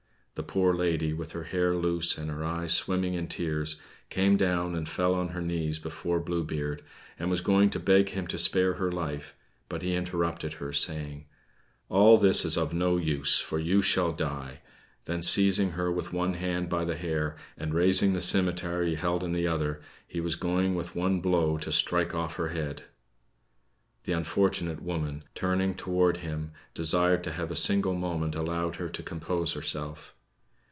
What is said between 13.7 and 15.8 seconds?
shall die;" then, seizing